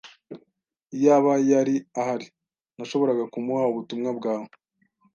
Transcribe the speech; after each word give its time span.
Iyaba 0.95 1.33
yari 1.51 1.75
ahari, 1.99 2.27
nashoboraga 2.77 3.23
kumuha 3.33 3.63
ubutumwa 3.71 4.09
bwawe. 4.17 4.47